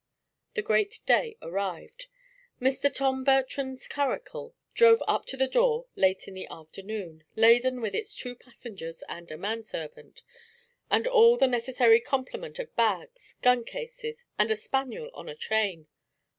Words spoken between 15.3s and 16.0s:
chain.